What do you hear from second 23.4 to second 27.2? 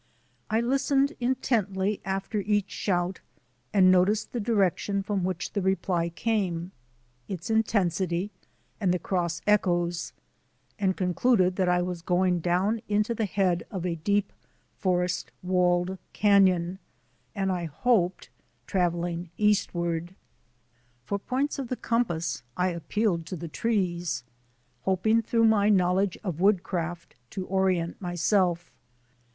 trees, hoping through my knowledge of woodcraft